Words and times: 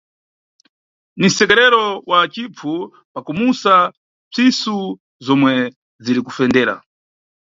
Ni 1.17 1.27
msekerero 1.27 2.03
wa 2.05 2.27
cipfu 2.33 2.73
pa 3.13 3.19
kumusa 3.25 3.73
mpsisu 4.27 4.77
zomwe 5.25 5.53
ziri 6.03 6.21
kufendera. 6.25 6.75